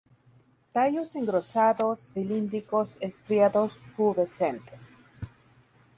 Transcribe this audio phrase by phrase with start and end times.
[0.73, 4.97] Tallos engrosados, cilíndricos, estriados pubescentes.